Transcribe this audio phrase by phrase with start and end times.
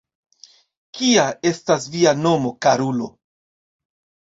[0.99, 3.13] Kia estas via nomo, karulo?